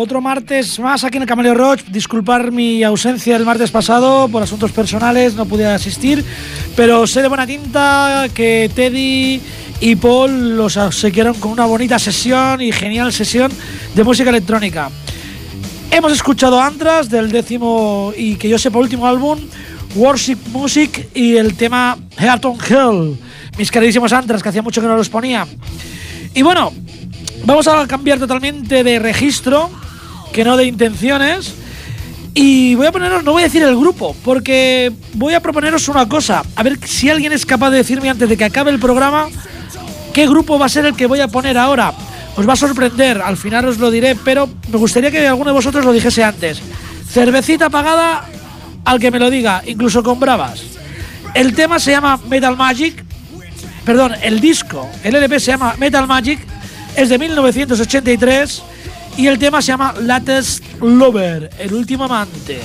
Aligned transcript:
otro 0.00 0.20
martes 0.20 0.78
más 0.78 1.04
aquí 1.04 1.18
en 1.18 1.22
el 1.22 1.28
Cameleo 1.28 1.54
Roach. 1.54 1.84
Disculpar 1.84 2.50
mi 2.50 2.82
ausencia 2.82 3.36
el 3.36 3.44
martes 3.44 3.70
pasado 3.70 4.28
por 4.28 4.42
asuntos 4.42 4.72
personales, 4.72 5.34
no 5.34 5.46
pude 5.46 5.66
asistir, 5.66 6.24
pero 6.74 7.06
sé 7.06 7.22
de 7.22 7.28
buena 7.28 7.46
tinta 7.46 8.26
que 8.34 8.70
Teddy 8.74 9.40
y 9.80 9.96
Paul 9.96 10.56
los 10.56 10.76
obsequiaron 10.76 11.34
con 11.34 11.52
una 11.52 11.66
bonita 11.66 11.98
sesión 11.98 12.60
y 12.60 12.72
genial 12.72 13.12
sesión 13.12 13.52
de 13.94 14.04
música 14.04 14.30
electrónica. 14.30 14.90
Hemos 15.90 16.12
escuchado 16.12 16.60
Antras 16.60 17.10
del 17.10 17.30
décimo 17.30 18.12
y 18.16 18.36
que 18.36 18.48
yo 18.48 18.58
sepa 18.58 18.78
último 18.78 19.06
álbum, 19.06 19.38
Worship 19.96 20.38
Music 20.52 21.08
y 21.14 21.36
el 21.36 21.56
tema 21.56 21.98
Heart 22.16 22.44
on 22.46 22.58
Hell. 22.68 23.18
Mis 23.58 23.70
queridísimos 23.70 24.12
Antras, 24.12 24.42
que 24.42 24.48
hacía 24.48 24.62
mucho 24.62 24.80
que 24.80 24.86
no 24.86 24.96
los 24.96 25.08
ponía. 25.08 25.46
Y 26.34 26.42
bueno, 26.42 26.72
vamos 27.44 27.66
a 27.68 27.86
cambiar 27.86 28.18
totalmente 28.18 28.84
de 28.84 28.98
registro, 28.98 29.70
que 30.32 30.44
no 30.44 30.56
de 30.56 30.66
intenciones. 30.66 31.54
Y 32.34 32.74
voy 32.76 32.86
a 32.86 32.92
poneros, 32.92 33.24
no 33.24 33.32
voy 33.32 33.42
a 33.42 33.46
decir 33.46 33.62
el 33.62 33.76
grupo, 33.76 34.14
porque 34.24 34.92
voy 35.14 35.34
a 35.34 35.40
proponeros 35.40 35.88
una 35.88 36.08
cosa. 36.08 36.42
A 36.54 36.62
ver 36.62 36.78
si 36.86 37.10
alguien 37.10 37.32
es 37.32 37.44
capaz 37.44 37.70
de 37.70 37.78
decirme 37.78 38.08
antes 38.08 38.28
de 38.28 38.36
que 38.36 38.44
acabe 38.44 38.70
el 38.70 38.78
programa 38.78 39.28
qué 40.12 40.26
grupo 40.26 40.58
va 40.58 40.66
a 40.66 40.68
ser 40.68 40.86
el 40.86 40.94
que 40.94 41.06
voy 41.06 41.20
a 41.20 41.28
poner 41.28 41.58
ahora. 41.58 41.92
Os 42.36 42.48
va 42.48 42.52
a 42.52 42.56
sorprender, 42.56 43.20
al 43.20 43.36
final 43.36 43.66
os 43.66 43.78
lo 43.78 43.90
diré, 43.90 44.14
pero 44.14 44.48
me 44.70 44.78
gustaría 44.78 45.10
que 45.10 45.26
alguno 45.26 45.50
de 45.50 45.54
vosotros 45.54 45.84
lo 45.84 45.92
dijese 45.92 46.22
antes. 46.22 46.60
Cervecita 47.08 47.68
pagada 47.68 48.24
al 48.84 49.00
que 49.00 49.10
me 49.10 49.18
lo 49.18 49.28
diga, 49.28 49.62
incluso 49.66 50.02
con 50.02 50.20
bravas. 50.20 50.62
El 51.34 51.54
tema 51.54 51.78
se 51.78 51.90
llama 51.90 52.20
Metal 52.28 52.56
Magic, 52.56 53.04
perdón, 53.84 54.14
el 54.22 54.40
disco, 54.40 54.88
el 55.02 55.14
LP 55.16 55.40
se 55.40 55.52
llama 55.52 55.74
Metal 55.78 56.06
Magic, 56.06 56.40
es 56.96 57.08
de 57.08 57.18
1983 57.18 58.62
y 59.16 59.26
el 59.26 59.38
tema 59.38 59.60
se 59.60 59.68
llama 59.68 59.94
Latest 60.00 60.64
Lover, 60.80 61.50
el 61.58 61.74
último 61.74 62.04
amante. 62.04 62.60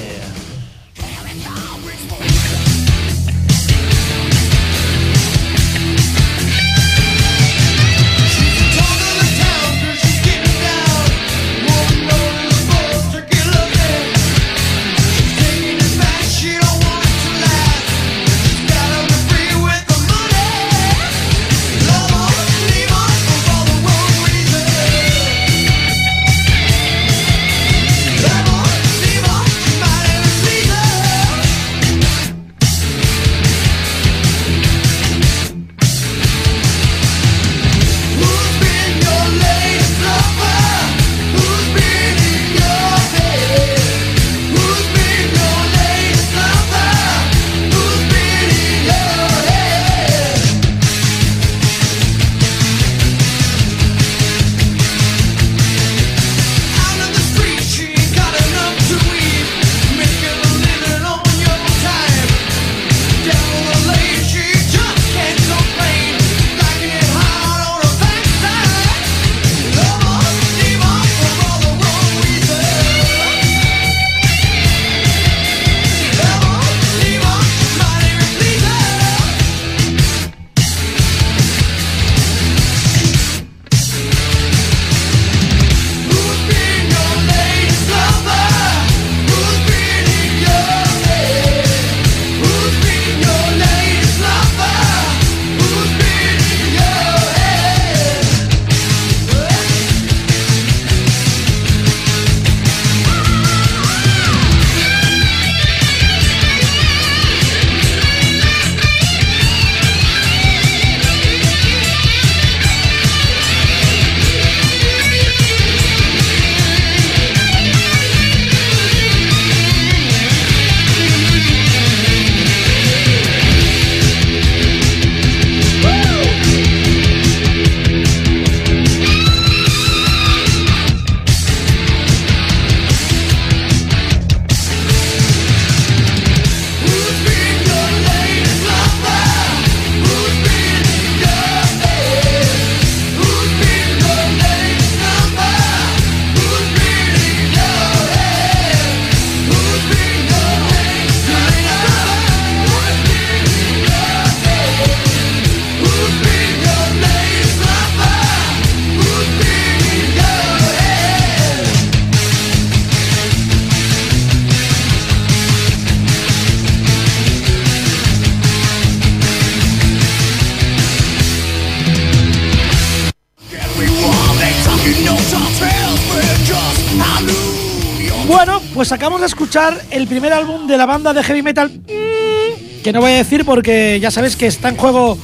El 179.92 180.06
primer 180.08 180.34
álbum 180.34 180.68
de 180.68 180.78
la 180.78 180.86
banda 180.86 181.14
de 181.14 181.24
heavy 181.24 181.42
metal, 181.42 181.70
mm, 181.70 182.82
que 182.84 182.92
no 182.92 183.00
voy 183.00 183.14
a 183.14 183.16
decir 183.16 183.46
porque 183.46 183.98
ya 184.02 184.12
sabéis 184.12 184.36
que 184.36 184.48
está 184.48 184.68
en 184.68 184.76
juego 184.76 185.18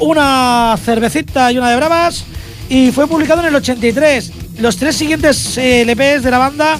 una 0.00 0.76
cervecita 0.84 1.50
y 1.50 1.56
una 1.56 1.70
de 1.70 1.76
bravas, 1.76 2.26
y 2.68 2.90
fue 2.90 3.06
publicado 3.06 3.40
en 3.40 3.46
el 3.46 3.54
83. 3.54 4.32
Los 4.58 4.76
tres 4.76 4.96
siguientes 4.96 5.56
eh, 5.56 5.82
LPs 5.86 6.22
de 6.22 6.30
la 6.30 6.36
banda 6.36 6.78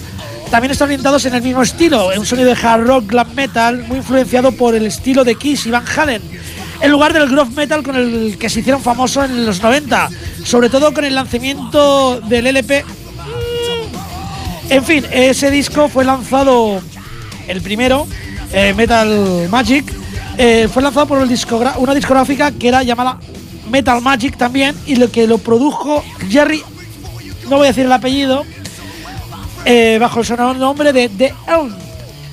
también 0.51 0.73
están 0.73 0.89
orientados 0.89 1.25
en 1.25 1.35
el 1.35 1.41
mismo 1.41 1.63
estilo, 1.63 2.13
en 2.13 2.19
un 2.19 2.27
sonido 2.27 2.49
de 2.49 2.61
hard 2.61 2.87
rock 2.87 3.07
glam 3.07 3.35
metal 3.35 3.85
muy 3.89 3.97
influenciado 3.99 4.53
por 4.53 4.75
el 4.75 4.85
estilo 4.85 5.25
de 5.25 5.37
Kiss 5.37 5.65
y 5.65 5.71
Van 5.71 5.85
Halen, 5.97 6.21
en 6.83 6.91
lugar 6.91 7.15
del 7.15 7.31
groove 7.31 7.55
metal 7.57 7.83
con 7.83 7.97
el 7.97 8.37
que 8.39 8.51
se 8.51 8.61
hicieron 8.61 8.83
famosos 8.83 9.25
en 9.25 9.47
los 9.47 9.63
90, 9.63 10.11
sobre 10.45 10.69
todo 10.69 10.93
con 10.93 11.07
el 11.07 11.15
lanzamiento 11.15 12.21
del 12.21 12.47
LP 12.49 12.85
en 14.69 14.85
fin, 14.85 15.05
ese 15.11 15.51
disco 15.51 15.89
fue 15.89 16.05
lanzado, 16.05 16.81
el 17.47 17.63
primero, 17.63 18.07
eh, 18.53 18.73
Metal 18.75 19.49
Magic, 19.51 19.85
eh, 20.39 20.69
fue 20.73 20.83
lanzado 20.83 21.07
por 21.07 21.19
una 21.19 21.95
discográfica 21.95 22.51
que 22.53 22.69
era 22.69 22.83
llamada 22.83 23.19
Metal 23.71 24.01
Magic 24.01 24.37
también 24.37 24.75
y 24.87 24.97
lo 24.97 25.11
que 25.11 25.27
lo 25.27 25.39
produjo 25.39 26.03
Jerry, 26.29 26.63
no 27.49 27.57
voy 27.57 27.67
a 27.67 27.71
decir 27.71 27.87
el 27.87 27.93
apellido, 27.93 28.45
eh, 29.65 29.99
bajo 30.01 30.21
el 30.21 30.59
nombre 30.59 30.93
de 30.93 31.09
The 31.09 31.35
Elm. 31.49 31.75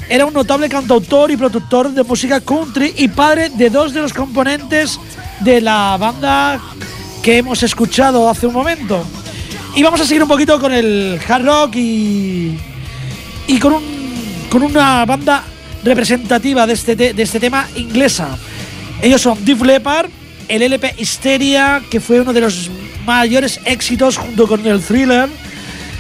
Era 0.10 0.26
un 0.26 0.34
notable 0.34 0.68
cantautor 0.68 1.32
y 1.32 1.38
productor 1.38 1.92
de 1.92 2.04
música 2.04 2.42
country 2.42 2.94
y 2.98 3.08
padre 3.08 3.50
de 3.50 3.70
dos 3.70 3.94
de 3.94 4.02
los 4.02 4.14
componentes 4.14 5.00
de 5.40 5.62
la 5.62 5.96
banda 5.98 6.60
que 7.24 7.38
hemos 7.38 7.64
escuchado 7.64 8.30
hace 8.30 8.48
un 8.48 8.54
momento. 8.54 9.06
Y 9.74 9.84
vamos 9.84 10.02
a 10.02 10.06
seguir 10.06 10.22
un 10.22 10.28
poquito 10.28 10.60
con 10.60 10.74
el 10.74 11.20
hard 11.26 11.46
rock 11.46 11.76
y, 11.78 12.58
y 13.48 13.60
con, 13.60 13.74
un, 13.74 13.84
con 14.50 14.64
una 14.64 15.06
banda 15.06 15.46
representativa 15.84 16.68
de 16.68 16.74
este, 16.74 17.22
este 17.22 17.40
tema 17.40 17.68
inglesa. 17.76 18.38
Ellos 19.02 19.22
son 19.22 19.44
Deep 19.44 19.64
Leppard, 19.64 20.10
el 20.50 20.62
LP 20.64 20.96
Hysteria, 20.98 21.82
que 21.90 22.02
fue 22.02 22.20
uno 22.20 22.34
de 22.34 22.42
los 22.42 22.70
mayores 23.06 23.62
éxitos 23.64 24.18
junto 24.18 24.46
con 24.46 24.66
el 24.68 24.82
thriller 24.82 25.30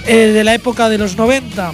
eh, 0.05 0.15
de 0.15 0.43
la 0.43 0.53
época 0.53 0.89
de 0.89 0.97
los 0.97 1.15
90. 1.15 1.71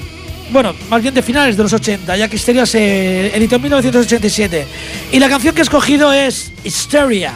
Bueno, 0.52 0.74
más 0.90 1.02
bien 1.02 1.14
de 1.14 1.24
finales 1.24 1.58
de 1.58 1.64
los 1.64 1.74
80, 1.74 2.16
ya 2.16 2.28
que 2.30 2.36
Hysteria 2.36 2.66
se 2.66 3.36
editó 3.36 3.56
en 3.56 3.64
1987. 3.64 4.68
Y 5.12 5.20
la 5.20 5.28
canción 5.30 5.54
que 5.56 5.62
he 5.62 5.64
escogido 5.64 6.14
es 6.14 6.54
Hysteria. 6.64 7.34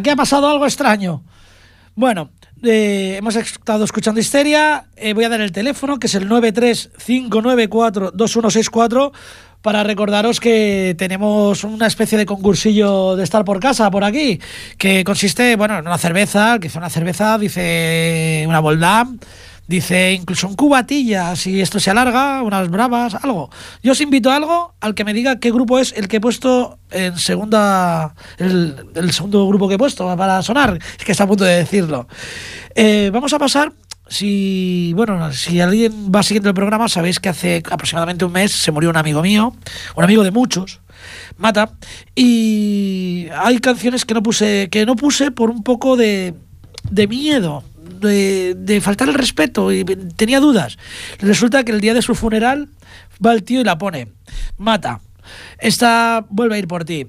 Aquí 0.00 0.08
ha 0.08 0.16
pasado 0.16 0.48
algo 0.48 0.64
extraño. 0.64 1.22
Bueno, 1.94 2.30
eh, 2.62 3.16
hemos 3.18 3.36
estado 3.36 3.84
escuchando 3.84 4.18
Histeria. 4.18 4.86
Eh, 4.96 5.12
voy 5.12 5.24
a 5.24 5.28
dar 5.28 5.42
el 5.42 5.52
teléfono, 5.52 5.98
que 5.98 6.06
es 6.06 6.14
el 6.14 6.26
935942164, 6.26 9.12
para 9.60 9.84
recordaros 9.84 10.40
que 10.40 10.94
tenemos 10.96 11.64
una 11.64 11.86
especie 11.86 12.16
de 12.16 12.24
concursillo 12.24 13.14
de 13.14 13.24
estar 13.24 13.44
por 13.44 13.60
casa 13.60 13.90
por 13.90 14.04
aquí, 14.04 14.40
que 14.78 15.04
consiste, 15.04 15.54
bueno, 15.56 15.78
en 15.78 15.86
una 15.86 15.98
cerveza, 15.98 16.58
que 16.58 16.68
hizo 16.68 16.78
una 16.78 16.88
cerveza, 16.88 17.36
dice 17.36 18.46
una 18.48 18.60
Boldam 18.60 19.18
Dice, 19.70 20.14
incluso 20.14 20.48
un 20.48 20.56
cubatilla, 20.56 21.36
si 21.36 21.60
esto 21.60 21.78
se 21.78 21.92
alarga, 21.92 22.42
unas 22.42 22.68
bravas, 22.68 23.14
algo. 23.14 23.50
Yo 23.84 23.92
os 23.92 24.00
invito 24.00 24.28
a 24.28 24.34
algo 24.34 24.74
al 24.80 24.96
que 24.96 25.04
me 25.04 25.14
diga 25.14 25.38
qué 25.38 25.52
grupo 25.52 25.78
es 25.78 25.92
el 25.92 26.08
que 26.08 26.16
he 26.16 26.20
puesto 26.20 26.80
en 26.90 27.16
segunda, 27.16 28.16
el, 28.38 29.12
segundo 29.12 29.46
grupo 29.46 29.68
que 29.68 29.76
he 29.76 29.78
puesto 29.78 30.16
para 30.16 30.42
sonar, 30.42 30.76
es 30.98 31.04
que 31.04 31.12
está 31.12 31.22
a 31.22 31.28
punto 31.28 31.44
de 31.44 31.54
decirlo. 31.54 32.08
Eh, 32.74 33.10
vamos 33.12 33.32
a 33.32 33.38
pasar 33.38 33.72
si 34.08 34.92
bueno, 34.96 35.32
si 35.32 35.60
alguien 35.60 36.10
va 36.12 36.24
siguiendo 36.24 36.48
el 36.48 36.54
programa, 36.56 36.88
sabéis 36.88 37.20
que 37.20 37.28
hace 37.28 37.62
aproximadamente 37.70 38.24
un 38.24 38.32
mes 38.32 38.50
se 38.50 38.72
murió 38.72 38.90
un 38.90 38.96
amigo 38.96 39.22
mío, 39.22 39.54
un 39.94 40.02
amigo 40.02 40.24
de 40.24 40.32
muchos, 40.32 40.80
Mata, 41.38 41.74
y 42.16 43.28
hay 43.38 43.60
canciones 43.60 44.04
que 44.04 44.14
no 44.14 44.22
puse, 44.24 44.68
que 44.68 44.84
no 44.84 44.96
puse 44.96 45.30
por 45.30 45.48
un 45.48 45.62
poco 45.62 45.96
de, 45.96 46.34
de 46.90 47.06
miedo, 47.06 47.62
de, 48.00 48.80
faltar 48.82 49.08
el 49.08 49.14
respeto 49.14 49.72
y 49.72 49.84
tenía 49.84 50.40
dudas. 50.40 50.78
Resulta 51.18 51.64
que 51.64 51.72
el 51.72 51.80
día 51.80 51.94
de 51.94 52.02
su 52.02 52.14
funeral 52.14 52.68
va 53.24 53.32
el 53.32 53.42
tío 53.42 53.60
y 53.60 53.64
la 53.64 53.78
pone. 53.78 54.08
Mata. 54.58 55.00
Esta 55.58 56.24
vuelve 56.28 56.56
a 56.56 56.58
ir 56.58 56.66
por 56.66 56.84
ti. 56.84 57.06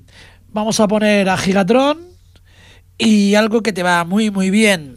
Vamos 0.49 0.79
a 0.79 0.87
poner 0.87 1.29
a 1.29 1.37
Gigatron 1.37 1.99
y 2.97 3.35
algo 3.35 3.61
que 3.63 3.73
te 3.73 3.83
va 3.83 4.03
muy 4.03 4.29
muy 4.29 4.49
bien. 4.49 4.95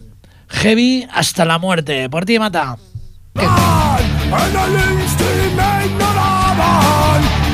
Heavy 0.49 1.07
hasta 1.13 1.45
la 1.45 1.59
muerte. 1.59 2.11
Por 2.11 2.25
ti, 2.25 2.39
Mata. 2.39 2.77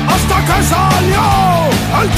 hasta 0.07 0.45
que 0.45 0.63
salió 0.63 1.21
el 2.01 2.09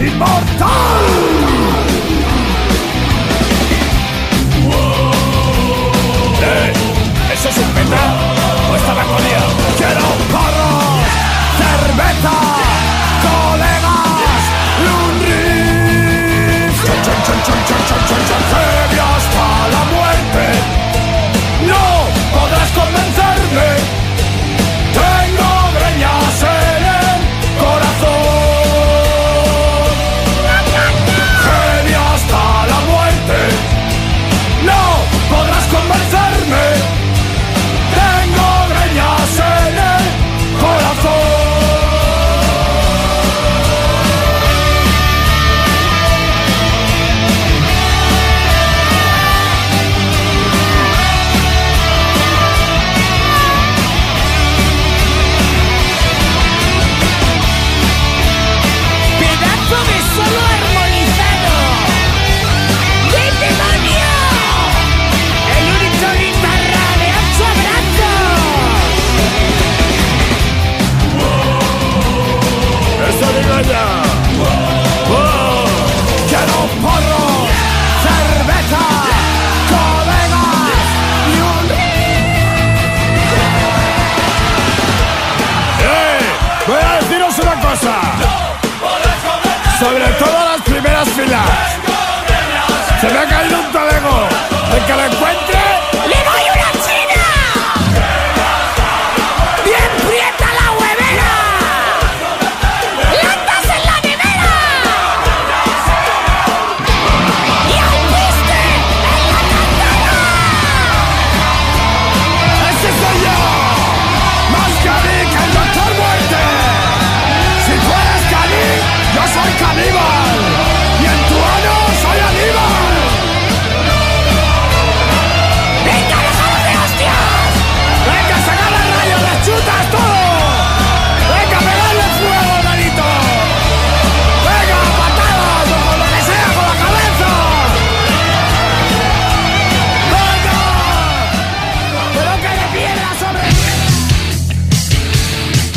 inmortal. 0.00 1.05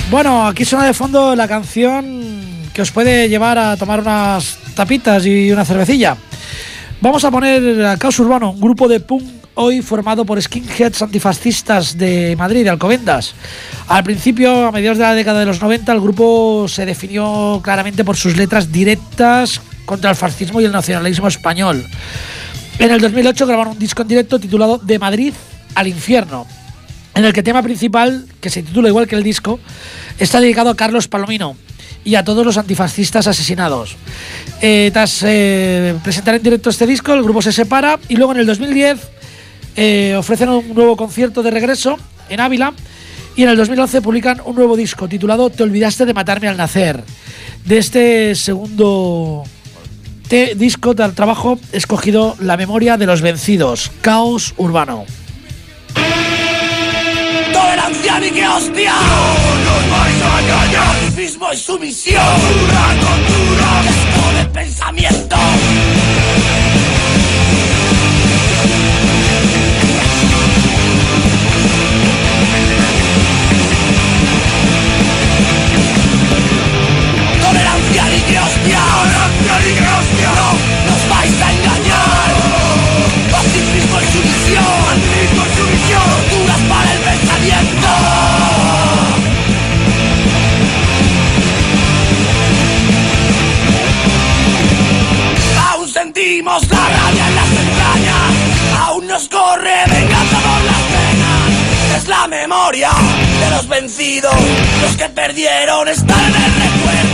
Bueno, 0.10 0.48
aquí 0.48 0.66
suena 0.66 0.86
de 0.86 0.96
fondo 0.96 1.36
la 1.36 1.48
canción 1.48 2.32
que 2.74 2.82
os 2.82 2.90
puede 2.90 3.30
llevar 3.30 3.60
a 3.60 3.78
tomar 3.78 4.00
unas 4.00 4.58
tapitas 4.74 5.24
y 5.24 5.52
una 5.52 5.64
cervecilla. 5.64 6.18
Vamos 7.00 7.24
a 7.24 7.30
poner 7.30 7.86
a 7.86 7.96
Caos 7.98 8.18
Urbano, 8.18 8.50
un 8.50 8.60
grupo 8.60 8.88
de 8.88 9.02
punk 9.02 9.24
hoy 9.54 9.84
formado 9.84 10.26
por 10.26 10.42
skinheads 10.42 11.04
antifascistas 11.04 11.96
de 11.96 12.36
Madrid, 12.36 12.64
de 12.64 12.72
Alcobendas. 12.72 13.36
Al 13.88 14.04
principio, 14.04 14.66
a 14.66 14.72
mediados 14.72 14.98
de 14.98 15.04
la 15.04 15.14
década 15.14 15.42
de 15.42 15.46
los 15.46 15.62
90, 15.62 15.92
el 15.92 16.02
grupo 16.02 16.66
se 16.68 16.88
definió 16.88 17.62
claramente 17.64 18.04
por 18.04 18.18
sus 18.18 18.36
letras 18.36 18.72
directas 18.72 19.62
contra 19.86 20.10
el 20.10 20.16
fascismo 20.16 20.60
y 20.60 20.66
el 20.66 20.72
nacionalismo 20.72 21.28
español. 21.28 21.86
En 22.80 22.90
el 22.90 23.00
2008 23.00 23.46
grabaron 23.46 23.74
un 23.74 23.80
disco 23.80 24.02
en 24.02 24.08
directo 24.08 24.40
titulado 24.40 24.80
De 24.80 24.98
Madrid 24.98 25.34
al 25.76 25.88
infierno, 25.88 26.48
en 27.20 27.26
el 27.26 27.34
que 27.34 27.44
tema 27.44 27.62
principal, 27.62 28.26
que 28.40 28.50
se 28.50 28.64
titula 28.64 28.88
igual 28.88 29.06
que 29.06 29.16
el 29.16 29.24
disco, 29.24 29.60
está 30.20 30.40
dedicado 30.40 30.70
a 30.70 30.76
Carlos 30.76 31.08
Palomino. 31.08 31.56
y 32.06 32.16
a 32.16 32.24
todos 32.24 32.46
los 32.46 32.58
antifascistas 32.58 33.28
asesinados. 33.28 33.98
Eh, 34.62 34.90
tras 34.94 35.22
eh, 35.24 35.94
presentar 36.02 36.34
en 36.34 36.42
directo 36.42 36.70
este 36.70 36.88
disco, 36.88 37.14
el 37.14 37.22
grupo 37.22 37.42
se 37.42 37.52
separa 37.52 38.00
y 38.08 38.16
luego 38.16 38.32
en 38.32 38.40
el 38.40 38.46
2010 38.46 38.98
eh, 39.76 40.16
ofrecen 40.18 40.48
un 40.48 40.74
nuevo 40.74 40.96
concierto 40.96 41.44
de 41.44 41.52
regreso 41.52 41.98
en 42.30 42.40
Ávila 42.40 42.74
y 43.36 43.44
en 43.44 43.50
el 43.50 43.58
2011 43.58 44.02
publican 44.02 44.42
un 44.46 44.56
nuevo 44.56 44.78
disco 44.78 45.10
titulado 45.10 45.50
Te 45.50 45.64
olvidaste 45.64 46.06
de 46.06 46.14
matarme 46.14 46.48
al 46.48 46.56
nacer. 46.56 47.04
De 47.66 47.78
este 47.78 48.34
segundo 48.34 49.44
disco 50.56 50.94
del 50.94 51.14
trabajo 51.14 51.60
escogido 51.74 52.38
La 52.40 52.56
memoria 52.56 52.96
de 52.96 53.08
los 53.08 53.22
vencidos, 53.22 53.92
Caos 54.02 54.54
Urbano. 54.56 55.06
Tolerancia 57.60 58.20
ni 58.20 58.32
que 58.32 58.48
hostia. 58.48 58.94
No 58.94 59.56
nos 59.66 59.90
vais 59.92 60.22
a 60.22 60.40
engañar. 60.40 60.96
Pacifismo 60.96 61.52
y 61.52 61.58
sumisión. 61.58 62.24
Tortura, 62.24 62.84
tortura. 63.02 63.70
Esto 63.90 64.38
de 64.38 64.46
pensamiento. 64.46 65.36
De 102.72 103.50
los 103.50 103.68
vencidos, 103.68 104.32
los 104.84 104.96
que 104.96 105.10
perdieron 105.10 105.88
están 105.88 106.20
en 106.20 106.36
el 106.36 106.54
recuerdo. 106.54 107.09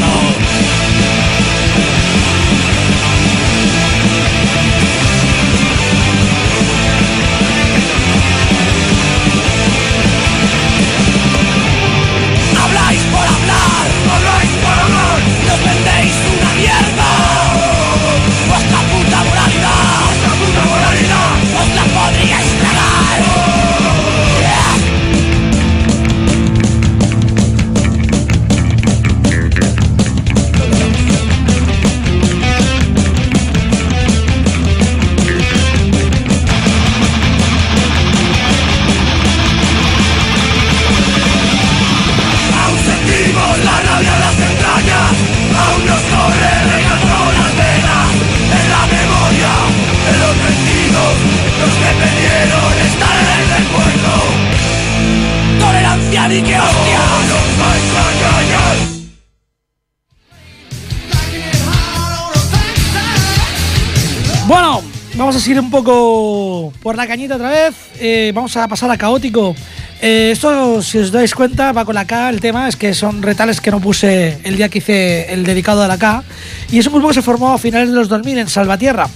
Vamos 65.26 65.38
a 65.38 65.40
seguir 65.40 65.60
un 65.60 65.72
poco 65.72 66.72
por 66.84 66.96
la 66.96 67.08
cañita 67.08 67.38
otra 67.38 67.50
vez. 67.50 67.74
Eh, 68.00 68.32
vamos 68.36 68.56
a 68.58 68.68
pasar 68.68 68.92
a 68.92 68.98
caótico. 68.98 69.56
Eh, 70.00 70.30
esto, 70.32 70.84
si 70.84 71.00
os 71.00 71.12
dais 71.12 71.34
cuenta, 71.34 71.72
va 71.72 71.84
con 71.84 71.96
la 71.96 72.06
K. 72.06 72.30
El 72.30 72.40
tema 72.40 72.70
es 72.70 72.76
que 72.76 72.94
son 72.94 73.24
retales 73.24 73.60
que 73.60 73.72
no 73.72 73.80
puse 73.80 74.38
el 74.44 74.56
día 74.56 74.70
que 74.70 74.78
hice 74.78 75.34
el 75.34 75.44
dedicado 75.44 75.82
a 75.82 75.88
la 75.88 75.98
K. 75.98 76.24
Y 76.72 76.78
es 76.78 76.86
un 76.86 76.94
grupo 76.94 77.08
que 77.08 77.16
se 77.16 77.24
formó 77.24 77.54
a 77.54 77.58
finales 77.58 77.90
de 77.90 77.96
los 77.96 78.08
2000 78.08 78.38
en 78.38 78.50
Salvatierra. 78.50 79.10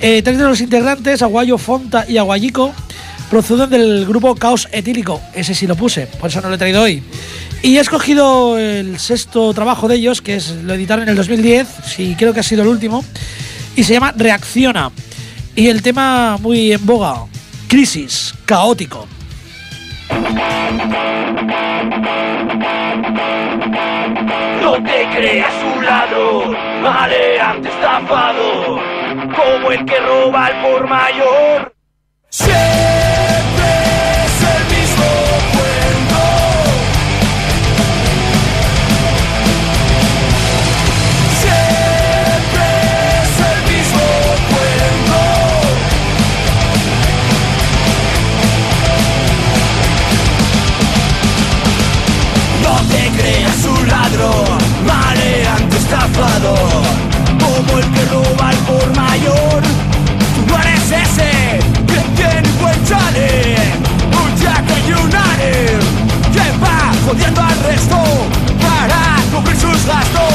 Eh, 0.00 0.22
tres 0.22 0.38
de 0.38 0.44
los 0.44 0.60
integrantes, 0.60 1.22
Aguayo, 1.22 1.58
Fonta 1.58 2.04
y 2.08 2.18
Aguayico, 2.18 2.72
proceden 3.28 3.68
del 3.68 4.06
grupo 4.06 4.36
Caos 4.36 4.68
Etílico. 4.70 5.20
Ese 5.34 5.56
sí 5.56 5.66
lo 5.66 5.74
puse, 5.74 6.06
por 6.06 6.30
eso 6.30 6.40
no 6.40 6.50
lo 6.50 6.54
he 6.54 6.58
traído 6.58 6.82
hoy. 6.82 7.02
Y 7.64 7.78
he 7.78 7.80
escogido 7.80 8.60
el 8.60 9.00
sexto 9.00 9.52
trabajo 9.54 9.88
de 9.88 9.96
ellos, 9.96 10.22
que 10.22 10.36
es 10.36 10.50
lo 10.62 10.74
editaron 10.74 11.02
en 11.02 11.08
el 11.08 11.16
2010, 11.16 11.66
sí, 11.84 12.14
creo 12.16 12.32
que 12.32 12.38
ha 12.38 12.44
sido 12.44 12.62
el 12.62 12.68
último, 12.68 13.04
y 13.74 13.82
se 13.82 13.94
llama 13.94 14.14
Reacciona. 14.16 14.92
Y 15.54 15.68
el 15.68 15.82
tema 15.82 16.38
muy 16.40 16.72
en 16.72 16.84
boga, 16.86 17.26
Crisis, 17.68 18.34
Caótico. 18.46 19.06
No 24.62 24.72
te 24.82 25.08
creas 25.14 25.52
un 25.76 25.84
ladrón, 25.84 26.56
maleante 26.82 27.68
estafador, 27.68 28.80
como 29.36 29.70
el 29.72 29.84
que 29.84 30.00
roba 30.00 30.46
al 30.46 30.62
por 30.62 30.88
mayor. 30.88 31.74
Siempre 32.30 32.91
estafador, 55.92 56.84
como 57.38 57.78
el 57.78 57.84
que 57.92 58.04
roba 58.06 58.48
al 58.48 58.56
por 58.68 58.96
mayor. 58.96 59.62
Tú 60.46 60.54
eres 60.54 60.90
ese 60.90 61.58
que 61.86 62.00
tiene 62.16 62.48
buen 62.60 62.84
chale, 62.86 63.56
un 64.10 64.36
jack 64.40 64.64
y 64.88 64.92
un 64.92 65.10
que 66.32 66.46
va 66.64 66.92
jodiendo 67.06 67.40
al 67.42 67.58
resto 67.60 67.96
para 68.60 69.16
cubrir 69.32 69.56
sus 69.56 69.86
gastos. 69.86 70.32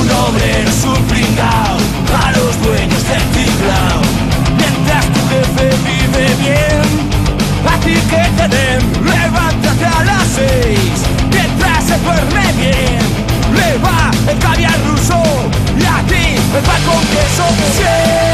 Un 0.00 0.10
hombre 0.10 0.64
no 0.64 0.70
es 0.70 0.84
un 0.84 1.00
a 2.12 2.32
los 2.32 2.62
dueños 2.62 3.02
del 3.08 3.22
tinglao 3.32 3.89
levántate 8.48 9.84
a 9.84 10.04
las 10.04 10.26
seis 10.34 11.04
Mientras 11.30 11.84
se 11.84 11.98
duerme 11.98 12.52
bien. 12.56 13.00
Le 13.54 13.78
va 13.78 14.10
el 14.30 14.38
caviar 14.38 14.78
ruso 14.86 15.22
Y 15.78 15.84
a 15.84 16.02
ti 16.06 16.36
el 16.56 16.62
pan 16.62 16.82
con 16.84 17.00
queso 17.00 18.29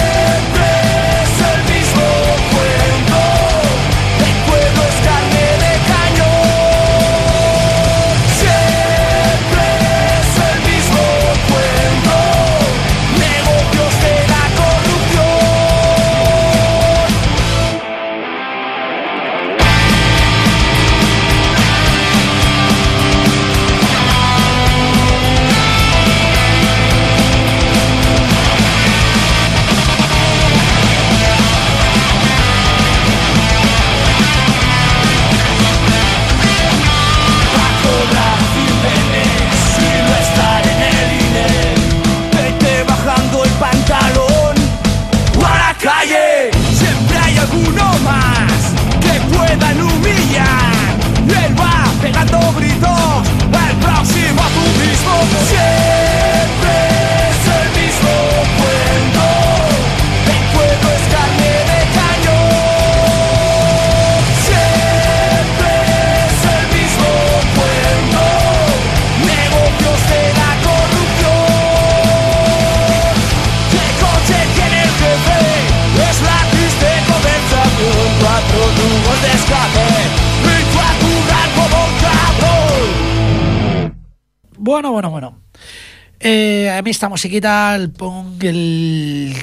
esta 86.96 87.10
musiquita, 87.10 87.76
el 87.76 87.90
punk, 87.90 88.42
el, 88.44 89.34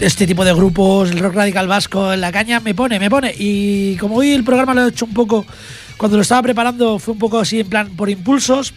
este 0.00 0.26
tipo 0.26 0.44
de 0.44 0.52
grupos, 0.52 1.12
el 1.12 1.20
rock 1.20 1.34
radical 1.34 1.68
vasco 1.68 2.12
en 2.12 2.20
la 2.20 2.32
caña, 2.32 2.58
me 2.58 2.74
pone, 2.74 2.98
me 2.98 3.08
pone. 3.08 3.32
Y 3.38 3.96
como 3.98 4.16
hoy 4.16 4.32
el 4.32 4.42
programa 4.42 4.74
lo 4.74 4.84
he 4.84 4.88
hecho 4.88 5.04
un 5.04 5.14
poco, 5.14 5.46
cuando 5.96 6.16
lo 6.16 6.22
estaba 6.22 6.42
preparando, 6.42 6.98
fue 6.98 7.14
un 7.14 7.20
poco 7.20 7.38
así 7.38 7.60
en 7.60 7.68
plan 7.68 7.96
por 7.96 8.10
impulsos. 8.10 8.74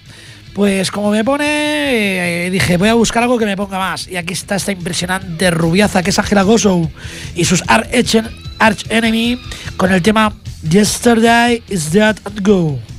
Pues 0.54 0.92
como 0.92 1.10
me 1.10 1.24
pone, 1.24 2.46
eh, 2.46 2.52
dije, 2.52 2.78
voy 2.78 2.90
a 2.90 2.94
buscar 2.94 3.24
algo 3.24 3.40
que 3.40 3.46
me 3.46 3.58
ponga 3.58 3.80
más. 3.80 4.08
Y 4.08 4.18
aquí 4.18 4.34
está 4.34 4.56
esta 4.56 4.72
impresionante 4.72 5.50
rubiaza 5.50 6.04
que 6.04 6.12
es 6.12 6.20
Ángela 6.20 6.44
Gozo 6.44 6.92
y 7.36 7.46
sus 7.46 7.64
Arch, 7.68 8.18
Arch 8.60 8.86
Enemy 8.90 9.40
con 9.78 9.92
el 9.92 10.04
tema 10.04 10.32
Yesterday 10.70 11.64
is 11.70 11.92
Dead 11.92 12.18
and 12.26 12.46
Go. 12.46 12.91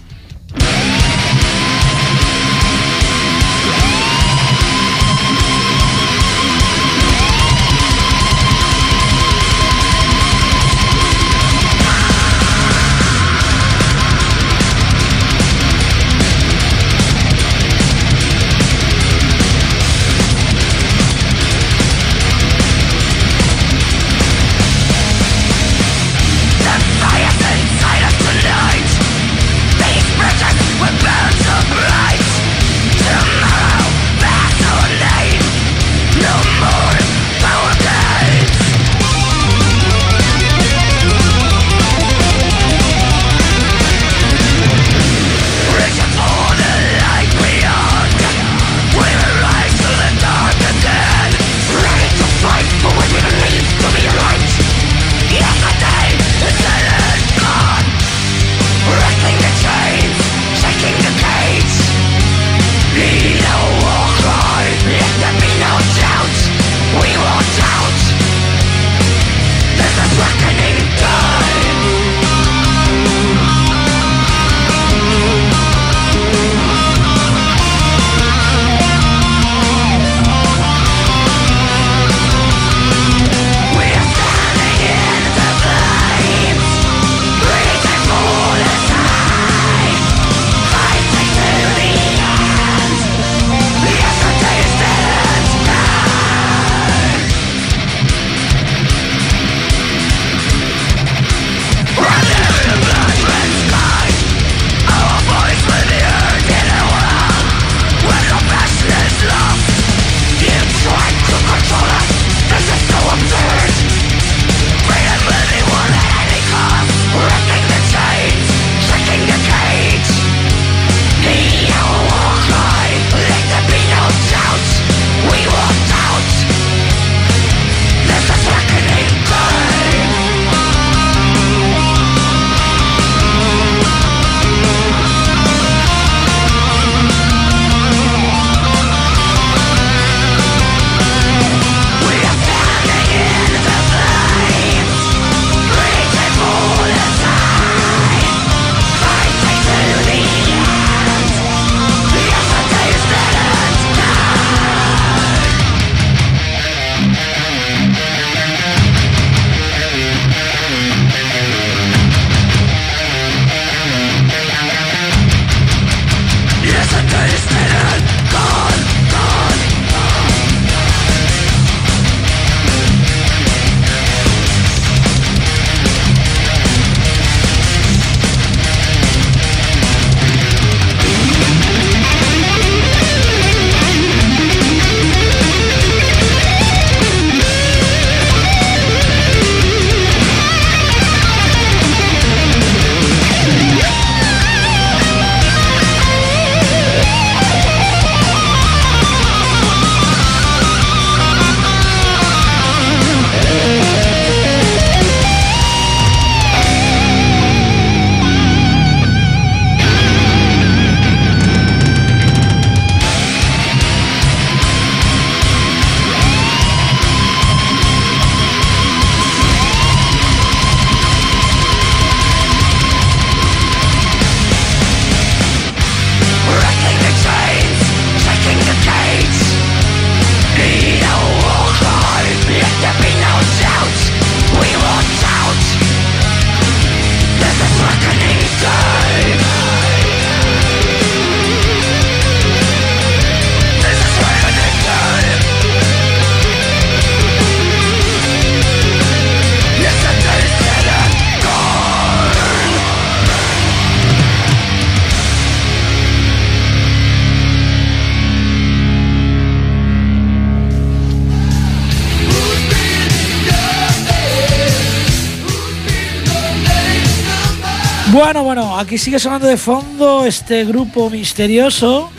Aquí 268.92 268.98
sigue 268.98 269.18
sonando 269.18 269.46
de 269.46 269.57
fondo 269.57 270.26
este 270.26 270.66
grupo 270.66 271.09
misterioso 271.09 272.11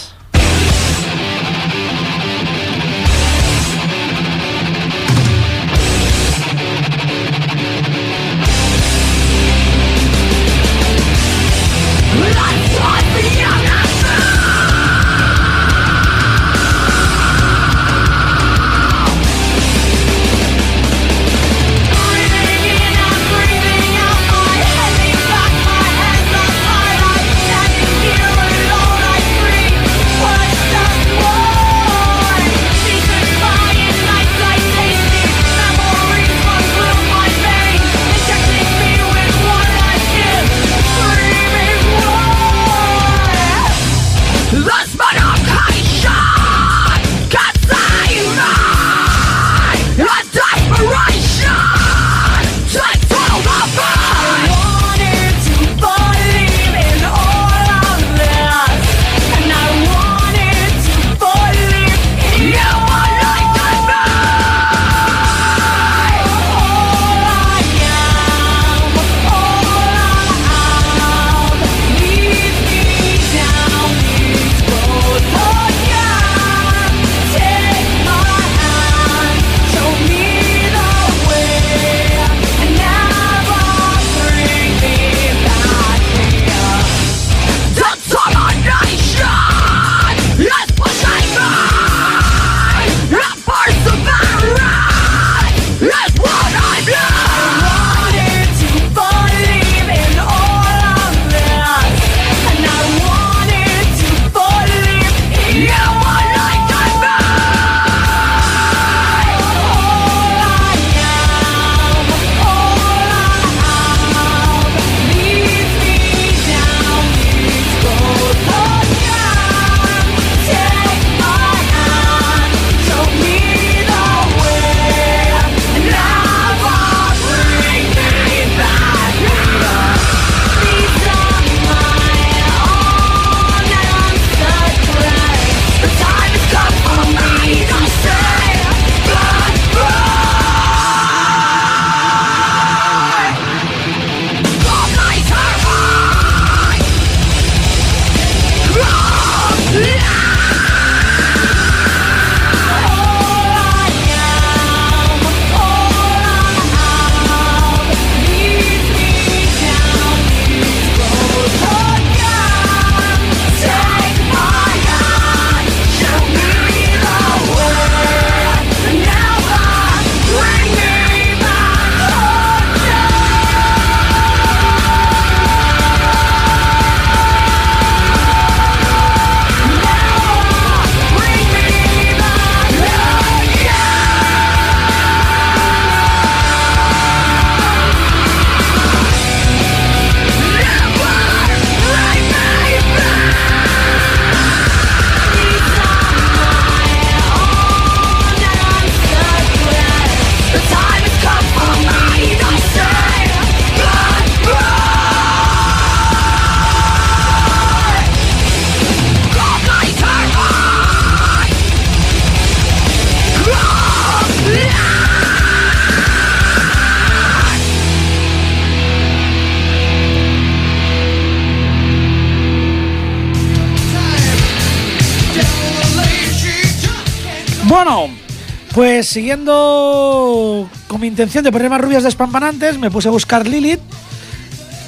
Siguiendo 229.14 230.68
con 230.88 231.00
mi 231.00 231.06
intención 231.06 231.44
de 231.44 231.52
poner 231.52 231.70
más 231.70 231.80
rubias 231.80 232.02
despampanantes, 232.02 232.80
me 232.80 232.90
puse 232.90 233.06
a 233.06 233.12
buscar 233.12 233.46
Lilith 233.46 233.78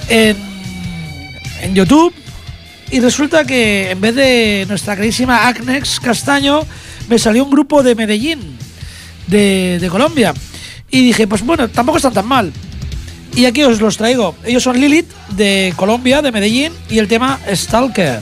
en, 0.09 0.37
YouTube 1.75 2.13
y 2.91 2.99
resulta 2.99 3.45
que 3.45 3.93
en 3.93 4.01
vez 4.01 4.17
de 4.17 4.67
nuestra 4.69 4.97
queridísima 4.97 5.47
Agnex 5.47 6.01
Castaño, 6.01 6.67
me 7.09 7.21
salió 7.21 7.45
un 7.45 7.53
grupo 7.53 7.85
de 7.85 7.95
Medellín, 7.95 8.41
de, 9.29 9.79
de 9.81 9.89
Colombia. 9.89 10.35
Y 10.91 11.03
dije, 11.03 11.29
pues 11.29 11.43
bueno, 11.43 11.69
tampoco 11.69 11.99
están 11.99 12.15
tan 12.15 12.27
mal. 12.27 12.53
Y 13.37 13.45
aquí 13.45 13.63
os 13.63 13.81
los 13.81 13.97
traigo. 13.97 14.35
Ellos 14.45 14.65
son 14.65 14.81
Lilith 14.81 15.09
de 15.37 15.73
Colombia, 15.77 16.21
de 16.21 16.33
Medellín, 16.33 16.73
y 16.91 16.99
el 16.99 17.07
tema 17.07 17.39
Stalker. 17.49 18.21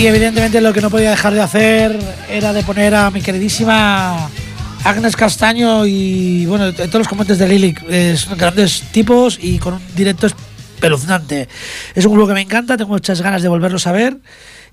Y 0.00 0.06
evidentemente 0.06 0.62
lo 0.62 0.72
que 0.72 0.80
no 0.80 0.88
podía 0.88 1.10
dejar 1.10 1.34
de 1.34 1.42
hacer 1.42 1.98
era 2.30 2.54
de 2.54 2.62
poner 2.62 2.94
a 2.94 3.10
mi 3.10 3.20
queridísima 3.20 4.30
Agnes 4.82 5.14
Castaño 5.14 5.84
y 5.84 6.46
bueno, 6.46 6.72
todos 6.72 6.94
los 6.94 7.06
componentes 7.06 7.38
de 7.38 7.46
Lilic. 7.46 8.16
Son 8.16 8.38
grandes 8.38 8.80
tipos 8.92 9.38
y 9.38 9.58
con 9.58 9.74
un 9.74 9.82
directo 9.94 10.26
espeluznante. 10.26 11.50
Es 11.94 12.06
un 12.06 12.14
grupo 12.14 12.28
que 12.28 12.32
me 12.32 12.40
encanta, 12.40 12.78
tengo 12.78 12.92
muchas 12.92 13.20
ganas 13.20 13.42
de 13.42 13.50
volverlos 13.50 13.86
a 13.86 13.92
ver. 13.92 14.16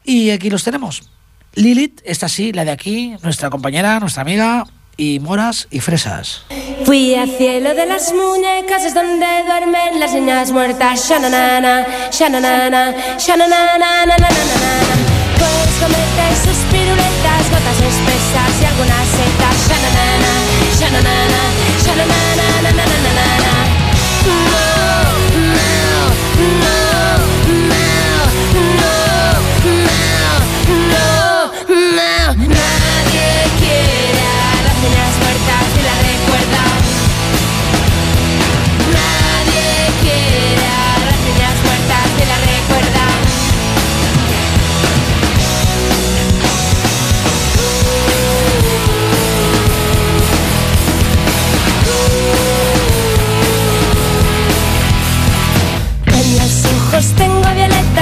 Y 0.05 0.29
aquí 0.29 0.49
los 0.49 0.63
tenemos. 0.63 1.09
Lilith, 1.55 1.99
esta 2.05 2.29
sí, 2.29 2.53
la 2.53 2.63
de 2.63 2.71
aquí, 2.71 3.17
nuestra 3.21 3.49
compañera, 3.49 3.99
nuestra 3.99 4.21
amiga, 4.21 4.63
y 4.95 5.19
moras 5.19 5.67
y 5.71 5.81
fresas. 5.81 6.43
Fui 6.85 7.15
al 7.15 7.29
cielo 7.31 7.73
de 7.73 7.85
las 7.85 8.13
muñecas, 8.13 8.85
es 8.85 8.93
donde 8.93 9.25
duermen 9.45 9.99
las 9.99 10.13
niñas 10.13 10.51
muertas. 10.51 11.09
Shananana, 11.09 11.85
shananana, 12.11 13.17
shananana, 13.17 14.05
nananana. 14.05 15.16
Puedes 15.37 15.73
comerte 15.79 16.23
sus 16.43 16.57
piruletas, 16.71 17.43
gotas 17.51 17.79
espesas 17.81 18.51
y 18.61 18.65
algunas 18.65 19.05
setas. 19.17 19.55
Shananana, 19.67 20.31
shananana, 20.79 21.17
shananana, 21.31 21.46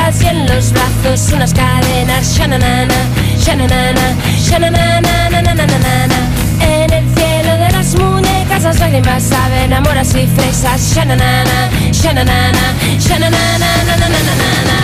violetas 0.06 0.22
y 0.22 0.28
en 0.28 0.48
los 0.48 0.72
brazos 0.72 1.32
unas 1.34 1.54
cadenas. 1.54 2.38
Shananana, 2.38 2.94
shananana, 3.38 4.16
shananana, 4.40 5.42
nananana. 5.42 6.16
En 6.60 6.92
el 6.92 7.16
cielo 7.16 7.58
de 7.58 7.72
las 7.72 7.96
muñecas 7.96 8.64
las 8.64 8.80
lágrimas 8.80 9.24
saben 9.24 9.74
amoras 9.74 10.16
y 10.16 10.28
fresas. 10.28 10.94
Shananana, 10.94 11.70
shananana, 11.92 12.74
shananana, 13.00 13.86
nananana. 13.86 14.78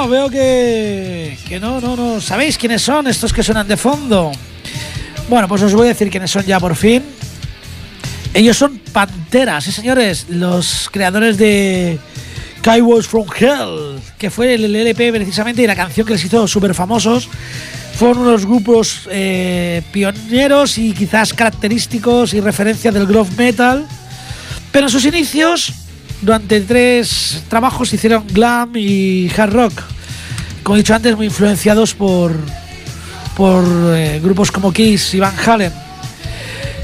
veo 0.10 0.30
que, 0.30 1.38
que 1.47 1.60
no, 1.60 1.80
no, 1.80 1.95
no. 1.95 2.20
¿Sabéis 2.20 2.57
quiénes 2.57 2.82
son 2.82 3.07
estos 3.07 3.32
que 3.32 3.43
suenan 3.43 3.68
de 3.68 3.78
fondo? 3.78 4.32
Bueno, 5.30 5.47
pues 5.47 5.62
os 5.62 5.74
voy 5.74 5.86
a 5.86 5.89
decir 5.89 6.10
quiénes 6.10 6.32
son 6.32 6.43
ya 6.43 6.60
por 6.60 6.76
fin. 6.76 7.03
Ellos 8.34 8.57
son 8.57 8.80
Panteras, 8.91 9.64
sí 9.64 9.72
señores, 9.72 10.28
los 10.30 10.89
creadores 10.91 11.38
de 11.38 11.99
Cowards 12.64 13.07
from 13.07 13.26
Hell, 13.39 13.99
que 14.18 14.30
fue 14.30 14.55
el 14.55 14.76
LP 14.76 15.12
precisamente 15.12 15.64
y 15.64 15.68
la 15.68 15.76
canción 15.76 16.05
que 16.05 16.14
les 16.14 16.26
hizo 16.26 16.47
súper 16.47 16.74
famosos. 16.74 17.30
Fueron 17.95 18.20
unos 18.20 18.45
grupos 18.45 19.07
eh, 19.12 19.82
pioneros 19.91 20.78
y 20.78 20.93
quizás 20.93 21.34
característicos 21.34 22.34
y 22.34 22.41
referencia 22.41 22.91
del 22.91 23.05
groove 23.05 23.36
metal. 23.38 23.86
Pero 24.72 24.88
en 24.88 24.91
sus 24.91 25.05
inicios 25.05 25.74
durante 26.22 26.62
tres 26.62 27.43
trabajos 27.49 27.93
hicieron 27.93 28.26
glam 28.28 28.72
y 28.76 29.30
hard 29.36 29.53
rock. 29.53 29.84
Como 30.64 30.76
he 30.76 30.80
dicho 30.80 30.93
antes, 30.93 31.16
muy 31.16 31.28
influenciados 31.28 31.93
por, 31.93 32.36
por 33.36 33.64
eh, 33.95 34.20
grupos 34.24 34.51
como 34.51 34.72
Kiss 34.72 35.14
y 35.14 35.20
Van 35.20 35.36
Halen. 35.38 35.74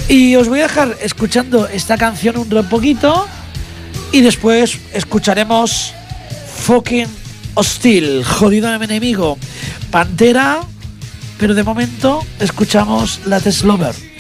Y 0.08 0.36
os 0.36 0.48
voy 0.48 0.60
a 0.60 0.64
dejar 0.64 0.96
escuchando 1.02 1.68
esta 1.68 1.98
canción 1.98 2.38
un 2.38 2.70
poquito 2.70 3.28
y 4.12 4.22
después 4.22 4.78
escucharemos 4.94 5.94
Fucking 6.64 7.08
Hostile, 7.56 8.24
jodido 8.24 8.74
enemigo, 8.74 9.38
Pantera, 9.92 10.62
pero 11.40 11.54
de 11.54 11.64
momento 11.64 12.24
escuchamos 12.40 13.22
la 13.26 13.40
Teslover. 13.40 14.15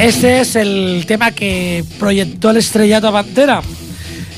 Este 0.00 0.40
es 0.40 0.56
el 0.56 1.04
tema 1.06 1.30
que 1.32 1.84
proyectó 1.98 2.48
el 2.48 2.56
estrellato 2.56 3.08
a 3.08 3.12
Pantera. 3.12 3.60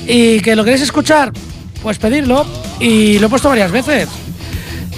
Y 0.05 0.41
que 0.41 0.57
lo 0.57 0.63
queréis 0.65 0.81
escuchar, 0.81 1.31
pues 1.81 1.97
pedirlo. 1.97 2.45
Y 2.81 3.17
lo 3.19 3.27
he 3.27 3.29
puesto 3.29 3.47
varias 3.47 3.71
veces. 3.71 4.09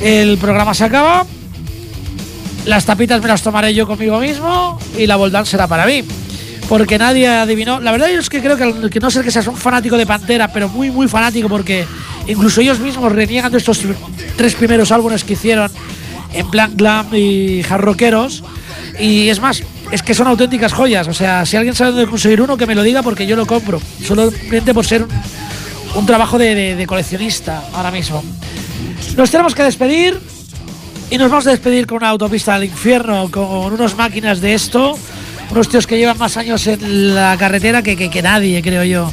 El 0.02 0.40
programa 0.40 0.74
se 0.74 0.86
acaba. 0.86 1.24
Las 2.66 2.84
tapitas 2.84 3.22
me 3.22 3.28
las 3.28 3.44
tomaré 3.44 3.76
yo 3.76 3.86
conmigo 3.86 4.20
mismo. 4.20 4.80
Y 4.98 5.06
la 5.06 5.18
Voldán 5.18 5.46
será 5.46 5.68
para 5.68 5.86
mí. 5.86 6.04
Porque 6.68 6.98
nadie 6.98 7.28
adivinó. 7.28 7.80
La 7.80 7.92
verdad 7.92 8.10
es 8.10 8.28
que 8.28 8.42
creo 8.42 8.58
que, 8.58 9.00
no 9.00 9.12
sé 9.12 9.22
que 9.22 9.30
seas 9.30 9.46
un 9.46 9.58
fanático 9.58 9.98
de 9.98 10.08
Pantera, 10.08 10.52
pero 10.52 10.68
muy, 10.68 10.90
muy 10.90 11.08
fanático, 11.08 11.48
porque 11.48 11.86
incluso 12.26 12.62
ellos 12.62 12.80
mismos 12.80 13.12
reniegan 13.12 13.52
de 13.52 13.60
estos 13.60 13.82
tres 14.36 14.56
primeros 14.56 14.92
álbumes 14.92 15.24
que 15.24 15.34
hicieron 15.34 15.72
en 16.34 16.50
plan 16.50 16.72
glam 16.76 17.14
y 17.14 17.62
jarroqueros. 17.62 18.44
Y 19.00 19.30
es 19.30 19.40
más, 19.40 19.62
es 19.96 20.04
que 20.04 20.14
son 20.14 20.28
auténticas 20.28 20.74
joyas. 20.74 21.08
O 21.08 21.14
sea, 21.14 21.46
si 21.46 21.56
alguien 21.56 21.74
sabe 21.74 21.92
dónde 21.92 22.08
conseguir 22.08 22.42
uno, 22.42 22.58
que 22.58 22.66
me 22.66 22.76
lo 22.76 22.84
diga 22.84 23.02
porque 23.02 23.26
yo 23.26 23.36
lo 23.36 23.46
compro. 23.46 23.82
Solamente 24.06 24.74
por 24.74 24.86
ser 24.86 25.06
un, 25.96 26.06
trabajo 26.06 26.38
de, 26.38 26.84
coleccionista 26.86 27.64
ahora 27.74 27.92
mismo. 27.92 28.24
Nos 29.16 29.32
tenemos 29.32 29.56
que 29.56 29.64
despedir 29.64 30.20
y 31.10 31.18
nos 31.18 31.32
vamos 31.32 31.48
a 31.48 31.52
despedir 31.52 31.88
con 31.88 31.98
una 31.98 32.10
autopista 32.10 32.56
al 32.56 32.66
infierno, 32.66 33.32
con 33.32 33.74
unos 33.74 33.96
máquinas 33.96 34.42
de 34.42 34.54
esto. 34.54 34.98
Unos 35.50 35.70
tíos 35.70 35.88
que 35.88 35.98
llevan 35.98 36.18
más 36.18 36.36
años 36.38 36.68
en 36.68 37.16
la 37.16 37.38
carretera 37.38 37.82
que, 37.82 37.96
que, 37.96 38.22
nadie, 38.22 38.62
creo 38.62 38.84
yo. 38.84 39.10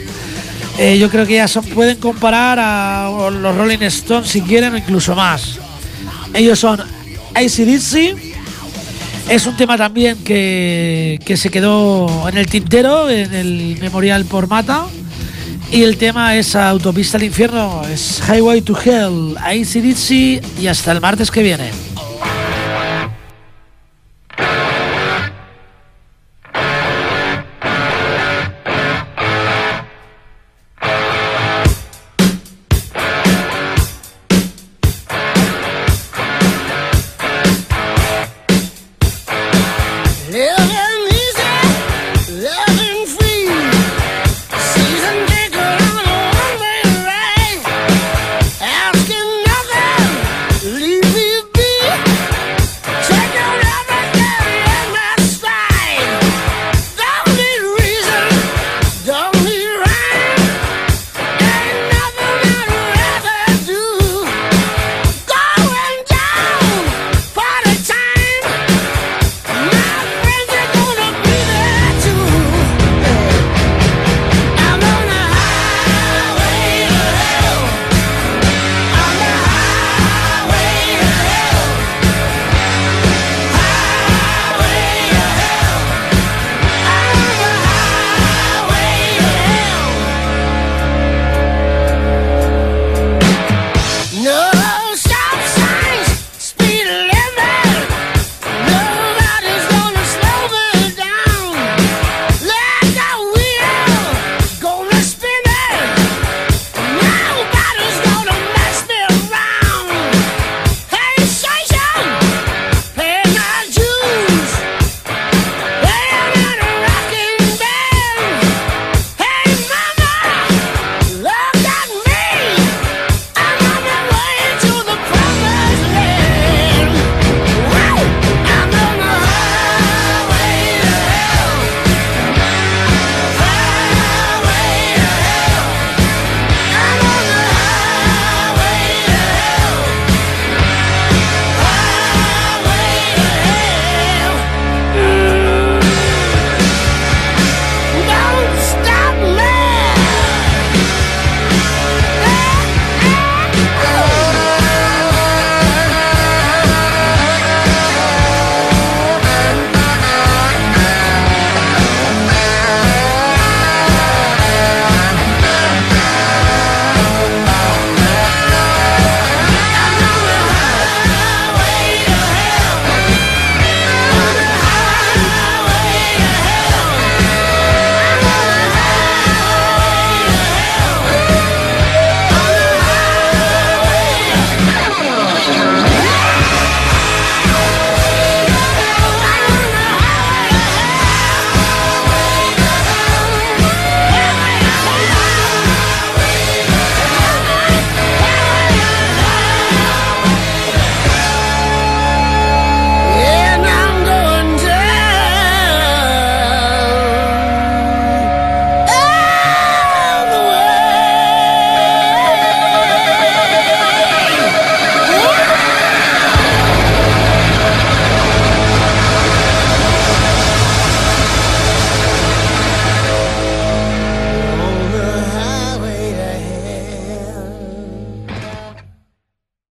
Eh, 0.78 0.98
yo 0.98 1.10
creo 1.10 1.26
que 1.26 1.34
ya 1.34 1.46
son, 1.46 1.64
pueden 1.66 1.98
comparar 1.98 2.58
a 2.58 3.08
los 3.30 3.56
Rolling 3.56 3.82
Stones 3.82 4.30
si 4.30 4.40
quieren 4.42 4.74
o 4.74 4.76
incluso 4.76 5.14
más. 5.14 5.58
Ellos 6.34 6.58
son 6.58 6.80
ACDC 7.34 8.31
es 9.28 9.46
un 9.46 9.56
tema 9.56 9.76
también 9.76 10.18
que, 10.24 11.18
se 11.36 11.50
quedó 11.50 12.28
en 12.28 12.38
el 12.38 12.46
tintero, 12.46 13.08
en 13.08 13.32
el 13.34 13.78
memorial 13.80 14.24
por 14.24 14.48
Mata. 14.48 14.86
Y 15.70 15.82
el 15.84 15.96
tema 15.96 16.36
es 16.36 16.54
Autopista 16.54 17.16
al 17.16 17.24
Infierno, 17.24 17.82
es 17.90 18.22
Highway 18.28 18.60
to 18.60 18.78
Hell, 18.78 19.36
ACDC 19.38 20.60
y 20.60 20.66
hasta 20.66 20.92
el 20.92 21.00
martes 21.00 21.30
que 21.30 21.42
viene. 21.42 21.91